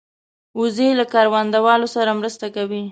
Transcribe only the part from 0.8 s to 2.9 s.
له کروندهوالو سره مرسته کوي